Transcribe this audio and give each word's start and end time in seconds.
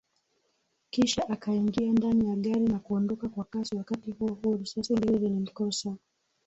Kisha 0.89 1.29
akaingia 1.29 1.91
ndani 1.91 2.29
ya 2.29 2.35
gari 2.35 2.59
na 2.59 2.79
kuondoka 2.79 3.29
kwa 3.29 3.43
kasi 3.45 3.75
wakati 3.75 4.11
huohuo 4.11 4.57
risasi 4.57 4.93
mbili 4.93 5.17
zilimkosa 5.17 5.95